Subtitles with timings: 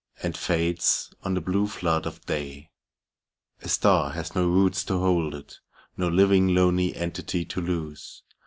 [0.23, 2.71] And fades on the blue flood of day.
[3.61, 5.59] A star has do roots to hold it,
[5.95, 8.23] No living lonely entity to lose.